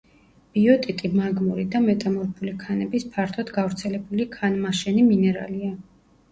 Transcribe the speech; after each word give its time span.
ბიოტიტი 0.57 1.11
მაგმური 1.19 1.65
და 1.75 1.81
მეტამორფული 1.83 2.55
ქანების 2.65 3.07
ფართოდ 3.13 3.55
გავრცელებული 3.61 4.29
ქანმაშენი 4.41 5.09
მინერალია. 5.15 5.73